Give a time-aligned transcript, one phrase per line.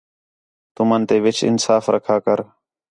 [0.75, 2.39] تُمن تے وِچ انصاف رکھا کر